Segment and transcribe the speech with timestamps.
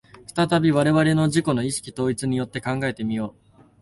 [0.33, 3.61] 再び我々の自己の意識統一によって考えて見よう。